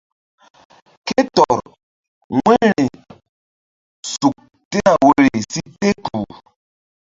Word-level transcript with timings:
Ké 1.07 1.19
tɔr 1.35 1.59
wu̧yri 2.43 2.85
suk 4.11 4.35
tena 4.69 4.93
woyri 5.01 5.37
si 5.51 5.61
te 5.79 5.89
kpuh. 6.05 6.31